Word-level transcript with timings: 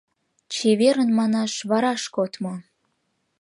«Чеверын» 0.53 1.09
манаш 1.19 1.53
вараш 1.69 2.03
кодмо 2.15 2.53